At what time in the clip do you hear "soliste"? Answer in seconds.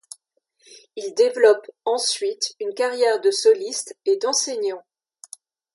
3.29-3.95